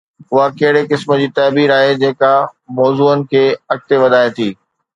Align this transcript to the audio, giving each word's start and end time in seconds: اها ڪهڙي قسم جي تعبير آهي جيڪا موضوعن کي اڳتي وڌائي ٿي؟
اها 0.35 0.45
ڪهڙي 0.59 0.81
قسم 0.91 1.11
جي 1.19 1.27
تعبير 1.35 1.73
آهي 1.75 1.93
جيڪا 2.05 2.31
موضوعن 2.81 3.25
کي 3.31 3.45
اڳتي 3.73 3.95
وڌائي 4.05 4.35
ٿي؟ 4.37 4.49